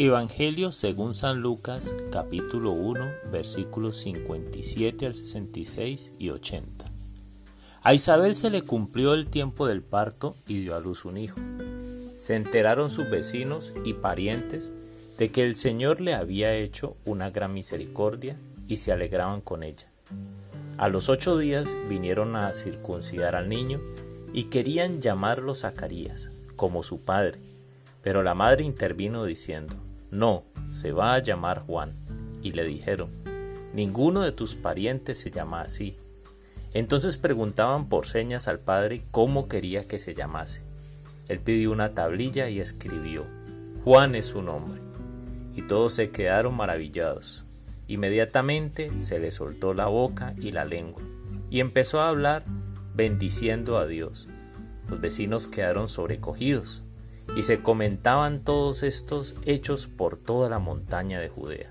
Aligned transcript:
Evangelio 0.00 0.70
según 0.70 1.12
San 1.12 1.40
Lucas 1.40 1.96
capítulo 2.12 2.70
1 2.70 3.04
versículos 3.32 3.96
57 3.96 5.06
al 5.06 5.16
66 5.16 6.12
y 6.20 6.30
80. 6.30 6.84
A 7.82 7.94
Isabel 7.94 8.36
se 8.36 8.48
le 8.50 8.62
cumplió 8.62 9.12
el 9.12 9.26
tiempo 9.26 9.66
del 9.66 9.82
parto 9.82 10.36
y 10.46 10.60
dio 10.60 10.76
a 10.76 10.80
luz 10.80 11.04
un 11.04 11.16
hijo. 11.16 11.40
Se 12.14 12.36
enteraron 12.36 12.90
sus 12.90 13.10
vecinos 13.10 13.72
y 13.84 13.94
parientes 13.94 14.70
de 15.18 15.32
que 15.32 15.42
el 15.42 15.56
Señor 15.56 16.00
le 16.00 16.14
había 16.14 16.54
hecho 16.54 16.94
una 17.04 17.30
gran 17.30 17.52
misericordia 17.52 18.36
y 18.68 18.76
se 18.76 18.92
alegraban 18.92 19.40
con 19.40 19.64
ella. 19.64 19.88
A 20.76 20.88
los 20.88 21.08
ocho 21.08 21.36
días 21.36 21.74
vinieron 21.88 22.36
a 22.36 22.54
circuncidar 22.54 23.34
al 23.34 23.48
niño 23.48 23.80
y 24.32 24.44
querían 24.44 25.00
llamarlo 25.02 25.56
Zacarías, 25.56 26.30
como 26.54 26.84
su 26.84 27.00
padre, 27.00 27.40
pero 28.00 28.22
la 28.22 28.34
madre 28.36 28.62
intervino 28.62 29.24
diciendo, 29.24 29.74
no, 30.10 30.44
se 30.74 30.92
va 30.92 31.14
a 31.14 31.22
llamar 31.22 31.60
Juan. 31.66 31.92
Y 32.42 32.52
le 32.52 32.64
dijeron, 32.64 33.10
ninguno 33.74 34.22
de 34.22 34.32
tus 34.32 34.54
parientes 34.54 35.18
se 35.18 35.30
llama 35.30 35.62
así. 35.62 35.96
Entonces 36.72 37.18
preguntaban 37.18 37.88
por 37.88 38.06
señas 38.06 38.48
al 38.48 38.58
padre 38.58 39.02
cómo 39.10 39.48
quería 39.48 39.86
que 39.86 39.98
se 39.98 40.14
llamase. 40.14 40.62
Él 41.28 41.40
pidió 41.40 41.72
una 41.72 41.90
tablilla 41.90 42.48
y 42.48 42.60
escribió, 42.60 43.24
Juan 43.84 44.14
es 44.14 44.26
su 44.26 44.42
nombre. 44.42 44.80
Y 45.54 45.62
todos 45.62 45.94
se 45.94 46.10
quedaron 46.10 46.56
maravillados. 46.56 47.44
Inmediatamente 47.88 48.98
se 48.98 49.18
le 49.18 49.32
soltó 49.32 49.74
la 49.74 49.86
boca 49.86 50.34
y 50.40 50.52
la 50.52 50.64
lengua, 50.64 51.02
y 51.50 51.60
empezó 51.60 52.00
a 52.00 52.10
hablar 52.10 52.44
bendiciendo 52.94 53.78
a 53.78 53.86
Dios. 53.86 54.28
Los 54.88 55.00
vecinos 55.00 55.46
quedaron 55.48 55.88
sobrecogidos 55.88 56.82
y 57.36 57.42
se 57.42 57.60
comentaban 57.60 58.40
todos 58.44 58.82
estos 58.82 59.34
hechos 59.44 59.86
por 59.86 60.16
toda 60.16 60.48
la 60.48 60.58
montaña 60.58 61.20
de 61.20 61.28
Judea. 61.28 61.70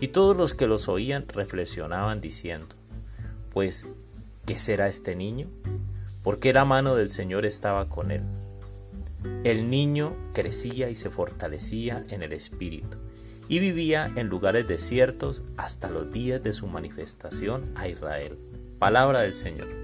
Y 0.00 0.08
todos 0.08 0.36
los 0.36 0.54
que 0.54 0.66
los 0.66 0.88
oían 0.88 1.26
reflexionaban 1.28 2.20
diciendo, 2.20 2.74
pues, 3.52 3.86
¿qué 4.46 4.58
será 4.58 4.88
este 4.88 5.16
niño? 5.16 5.46
¿Por 6.22 6.38
qué 6.38 6.52
la 6.52 6.64
mano 6.64 6.94
del 6.94 7.10
Señor 7.10 7.46
estaba 7.46 7.88
con 7.88 8.10
él? 8.10 8.22
El 9.44 9.70
niño 9.70 10.14
crecía 10.32 10.90
y 10.90 10.94
se 10.94 11.10
fortalecía 11.10 12.04
en 12.08 12.22
el 12.22 12.32
espíritu 12.32 12.98
y 13.48 13.58
vivía 13.58 14.10
en 14.16 14.28
lugares 14.28 14.66
desiertos 14.66 15.42
hasta 15.56 15.90
los 15.90 16.12
días 16.12 16.42
de 16.42 16.52
su 16.52 16.66
manifestación 16.66 17.64
a 17.76 17.88
Israel. 17.88 18.38
Palabra 18.78 19.20
del 19.20 19.34
Señor. 19.34 19.83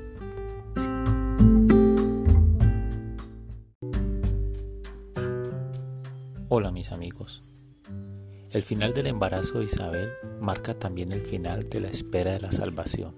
Hola 6.53 6.73
mis 6.73 6.91
amigos. 6.91 7.45
El 8.51 8.65
final 8.65 8.93
del 8.93 9.07
embarazo 9.07 9.61
de 9.61 9.67
Isabel 9.67 10.11
marca 10.41 10.77
también 10.77 11.13
el 11.13 11.21
final 11.21 11.63
de 11.63 11.79
la 11.79 11.87
espera 11.87 12.33
de 12.33 12.41
la 12.41 12.51
salvación. 12.51 13.15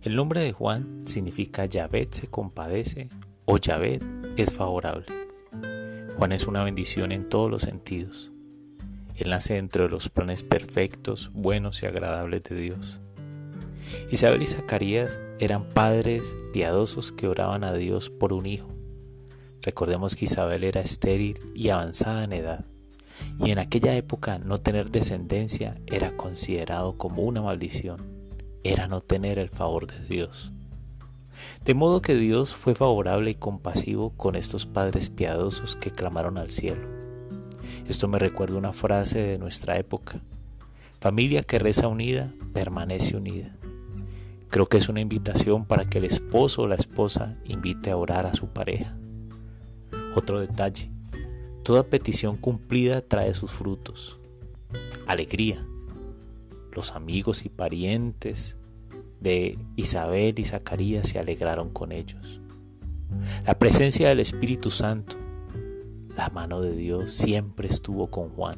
El 0.00 0.16
nombre 0.16 0.40
de 0.40 0.52
Juan 0.52 1.02
significa 1.04 1.66
Yahvé 1.66 2.08
se 2.10 2.28
compadece 2.28 3.10
o 3.44 3.58
Yahvé 3.58 4.00
es 4.38 4.50
favorable. 4.50 5.04
Juan 6.16 6.32
es 6.32 6.46
una 6.46 6.64
bendición 6.64 7.12
en 7.12 7.28
todos 7.28 7.50
los 7.50 7.60
sentidos. 7.60 8.32
Él 9.14 9.28
nace 9.28 9.52
dentro 9.52 9.84
de 9.84 9.90
los 9.90 10.08
planes 10.08 10.42
perfectos, 10.42 11.30
buenos 11.34 11.82
y 11.82 11.86
agradables 11.86 12.44
de 12.44 12.56
Dios. 12.56 12.98
Isabel 14.10 14.40
y 14.40 14.46
Zacarías 14.46 15.20
eran 15.38 15.68
padres 15.68 16.34
piadosos 16.54 17.12
que 17.12 17.28
oraban 17.28 17.62
a 17.62 17.74
Dios 17.74 18.08
por 18.08 18.32
un 18.32 18.46
hijo 18.46 18.75
Recordemos 19.66 20.14
que 20.14 20.26
Isabel 20.26 20.62
era 20.62 20.80
estéril 20.80 21.40
y 21.56 21.70
avanzada 21.70 22.22
en 22.22 22.32
edad, 22.32 22.64
y 23.40 23.50
en 23.50 23.58
aquella 23.58 23.96
época 23.96 24.38
no 24.38 24.58
tener 24.58 24.92
descendencia 24.92 25.80
era 25.86 26.16
considerado 26.16 26.96
como 26.96 27.22
una 27.22 27.42
maldición, 27.42 28.00
era 28.62 28.86
no 28.86 29.00
tener 29.00 29.40
el 29.40 29.48
favor 29.48 29.88
de 29.88 30.06
Dios. 30.06 30.52
De 31.64 31.74
modo 31.74 32.00
que 32.00 32.14
Dios 32.14 32.54
fue 32.54 32.76
favorable 32.76 33.32
y 33.32 33.34
compasivo 33.34 34.10
con 34.10 34.36
estos 34.36 34.66
padres 34.66 35.10
piadosos 35.10 35.74
que 35.74 35.90
clamaron 35.90 36.38
al 36.38 36.50
cielo. 36.50 36.86
Esto 37.88 38.06
me 38.06 38.20
recuerda 38.20 38.58
una 38.58 38.72
frase 38.72 39.18
de 39.18 39.36
nuestra 39.36 39.78
época. 39.78 40.20
Familia 41.00 41.42
que 41.42 41.58
reza 41.58 41.88
unida, 41.88 42.32
permanece 42.52 43.16
unida. 43.16 43.56
Creo 44.48 44.68
que 44.68 44.76
es 44.76 44.88
una 44.88 45.00
invitación 45.00 45.64
para 45.64 45.86
que 45.86 45.98
el 45.98 46.04
esposo 46.04 46.62
o 46.62 46.68
la 46.68 46.76
esposa 46.76 47.36
invite 47.44 47.90
a 47.90 47.96
orar 47.96 48.26
a 48.26 48.34
su 48.36 48.46
pareja. 48.46 48.96
Otro 50.16 50.40
detalle, 50.40 50.90
toda 51.62 51.82
petición 51.82 52.38
cumplida 52.38 53.02
trae 53.02 53.34
sus 53.34 53.52
frutos. 53.52 54.18
Alegría. 55.06 55.66
Los 56.72 56.92
amigos 56.92 57.44
y 57.44 57.50
parientes 57.50 58.56
de 59.20 59.58
Isabel 59.76 60.38
y 60.38 60.44
Zacarías 60.46 61.06
se 61.06 61.18
alegraron 61.18 61.68
con 61.68 61.92
ellos. 61.92 62.40
La 63.44 63.58
presencia 63.58 64.08
del 64.08 64.20
Espíritu 64.20 64.70
Santo, 64.70 65.18
la 66.16 66.30
mano 66.30 66.62
de 66.62 66.74
Dios 66.74 67.12
siempre 67.12 67.68
estuvo 67.68 68.10
con 68.10 68.30
Juan. 68.30 68.56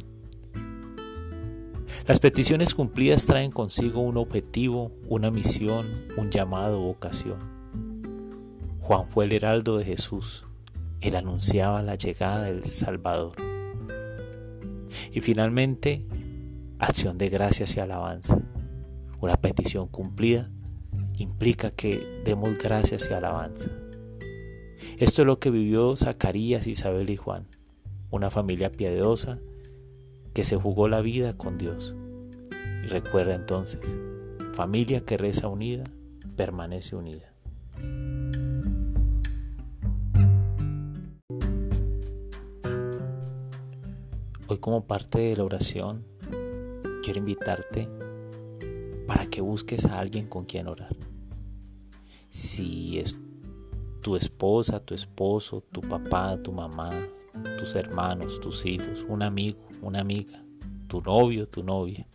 Las 2.07 2.21
peticiones 2.21 2.73
cumplidas 2.73 3.27
traen 3.27 3.51
consigo 3.51 4.01
un 4.01 4.17
objetivo, 4.17 4.93
una 5.09 5.33
misión, 5.33 6.07
un 6.17 6.31
llamado, 6.31 6.79
vocación. 6.79 7.41
Juan 8.79 9.09
fue 9.09 9.25
el 9.25 9.33
heraldo 9.33 9.77
de 9.77 9.85
Jesús, 9.85 10.45
él 11.01 11.17
anunciaba 11.17 11.83
la 11.83 11.95
llegada 11.95 12.45
del 12.45 12.65
Salvador. 12.65 13.35
Y 15.13 15.21
finalmente, 15.21 16.05
acción 16.79 17.19
de 17.19 17.29
gracias 17.29 17.77
y 17.77 17.81
alabanza. 17.81 18.39
Una 19.21 19.37
petición 19.37 19.89
cumplida 19.89 20.51
implica 21.19 21.71
que 21.71 22.23
demos 22.25 22.57
gracias 22.59 23.09
y 23.11 23.15
alabanza. 23.15 23.71
Esto 24.99 25.23
es 25.23 25.27
lo 25.27 25.39
que 25.39 25.51
vivió 25.51 25.97
Zacarías, 25.97 26.67
Isabel 26.67 27.11
y 27.11 27.17
Juan, 27.17 27.47
una 28.11 28.31
familia 28.31 28.71
piadosa 28.71 29.39
que 30.35 30.45
se 30.45 30.57
jugó 30.57 30.89
la 30.89 31.01
vida 31.01 31.37
con 31.37 31.59
Dios. 31.59 31.97
Y 32.85 32.87
recuerda 32.87 33.35
entonces, 33.35 33.81
familia 34.55 35.01
que 35.01 35.17
reza 35.17 35.49
unida, 35.49 35.85
permanece 36.37 36.95
unida. 36.95 37.33
Hoy 44.51 44.57
como 44.57 44.87
parte 44.87 45.19
de 45.19 45.37
la 45.37 45.45
oración 45.45 46.07
quiero 47.03 47.19
invitarte 47.19 47.87
para 49.07 49.27
que 49.27 49.43
busques 49.43 49.85
a 49.85 49.99
alguien 49.99 50.27
con 50.27 50.47
quien 50.47 50.69
orar. 50.69 50.97
Si 52.31 52.99
es 52.99 53.19
tu 54.01 54.17
esposa, 54.17 54.81
tu 54.81 54.95
esposo, 54.95 55.63
tu 55.71 55.83
papá, 55.83 56.43
tu 56.43 56.51
mamá, 56.51 56.93
tus 57.59 57.75
hermanos, 57.75 58.41
tus 58.41 58.65
hijos, 58.65 59.05
un 59.07 59.23
amigo, 59.23 59.69
una 59.83 60.01
amiga, 60.01 60.43
tu 60.87 61.03
novio, 61.03 61.47
tu 61.47 61.63
novia. 61.63 62.07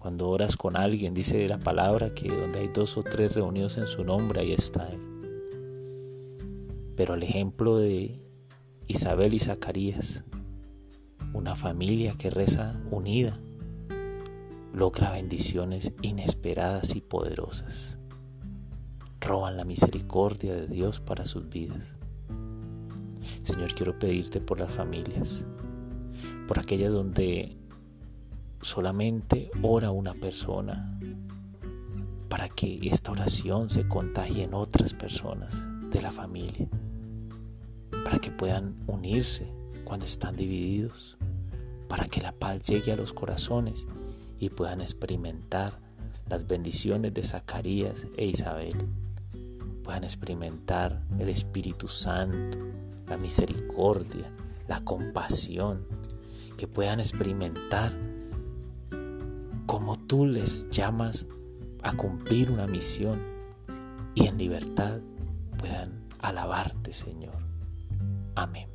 Cuando 0.00 0.28
oras 0.28 0.56
con 0.56 0.76
alguien, 0.76 1.14
dice 1.14 1.48
la 1.48 1.58
palabra 1.58 2.12
que 2.12 2.28
donde 2.28 2.58
hay 2.58 2.68
dos 2.74 2.98
o 2.98 3.04
tres 3.04 3.36
reunidos 3.36 3.78
en 3.78 3.86
su 3.86 4.02
nombre, 4.02 4.40
ahí 4.40 4.50
está 4.50 4.88
Él. 4.88 5.00
Pero 6.96 7.14
el 7.14 7.22
ejemplo 7.22 7.78
de 7.78 8.20
Isabel 8.88 9.32
y 9.32 9.38
Zacarías, 9.38 10.24
una 11.36 11.54
familia 11.54 12.14
que 12.16 12.30
reza 12.30 12.80
unida 12.90 13.38
logra 14.72 15.12
bendiciones 15.12 15.92
inesperadas 16.00 16.96
y 16.96 17.02
poderosas. 17.02 17.98
Roban 19.20 19.58
la 19.58 19.64
misericordia 19.64 20.54
de 20.54 20.66
Dios 20.66 20.98
para 20.98 21.26
sus 21.26 21.50
vidas. 21.50 21.94
Señor, 23.42 23.74
quiero 23.74 23.98
pedirte 23.98 24.40
por 24.40 24.58
las 24.58 24.72
familias, 24.72 25.44
por 26.48 26.58
aquellas 26.58 26.94
donde 26.94 27.54
solamente 28.62 29.50
ora 29.60 29.90
una 29.90 30.14
persona, 30.14 30.98
para 32.30 32.48
que 32.48 32.80
esta 32.88 33.12
oración 33.12 33.68
se 33.68 33.86
contagie 33.86 34.44
en 34.44 34.54
otras 34.54 34.94
personas 34.94 35.66
de 35.90 36.00
la 36.00 36.12
familia, 36.12 36.66
para 38.04 38.20
que 38.20 38.30
puedan 38.30 38.76
unirse 38.86 39.46
cuando 39.86 40.04
están 40.04 40.34
divididos, 40.34 41.15
para 41.88 42.06
que 42.06 42.20
la 42.20 42.32
paz 42.32 42.62
llegue 42.68 42.92
a 42.92 42.96
los 42.96 43.12
corazones 43.12 43.86
y 44.38 44.50
puedan 44.50 44.80
experimentar 44.80 45.78
las 46.28 46.46
bendiciones 46.46 47.14
de 47.14 47.24
Zacarías 47.24 48.06
e 48.16 48.26
Isabel, 48.26 48.74
puedan 49.82 50.04
experimentar 50.04 51.02
el 51.18 51.28
Espíritu 51.28 51.88
Santo, 51.88 52.58
la 53.06 53.16
misericordia, 53.16 54.30
la 54.66 54.80
compasión, 54.80 55.86
que 56.56 56.66
puedan 56.66 57.00
experimentar 57.00 57.94
como 59.66 59.98
tú 59.98 60.26
les 60.26 60.68
llamas 60.70 61.26
a 61.82 61.96
cumplir 61.96 62.50
una 62.50 62.66
misión 62.66 63.20
y 64.14 64.26
en 64.26 64.38
libertad 64.38 65.00
puedan 65.58 66.06
alabarte, 66.20 66.92
Señor. 66.92 67.36
Amén. 68.34 68.68